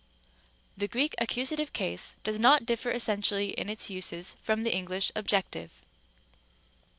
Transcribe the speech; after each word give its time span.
The 0.75 0.87
Greek 0.87 1.13
accusative 1.19 1.73
case 1.73 2.17
does 2.23 2.39
not 2.39 2.65
differ 2.65 2.89
essentially 2.89 3.49
in 3.49 3.69
its 3.69 3.91
uses 3.91 4.35
from 4.41 4.63
the 4.63 4.73
English 4.73 5.11
objective. 5.15 5.79